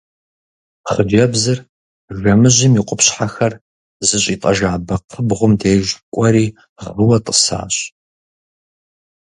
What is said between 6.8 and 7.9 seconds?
гъыуэ тӀысащ.